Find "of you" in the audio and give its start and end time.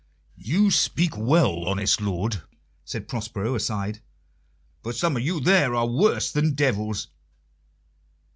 5.15-5.39